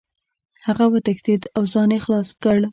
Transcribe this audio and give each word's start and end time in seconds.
هغه 0.65 0.85
وتښتېد 0.93 1.41
او 1.55 1.63
ځان 1.73 1.89
یې 1.95 1.99
خلاص 2.05 2.29
کړ. 2.43 2.59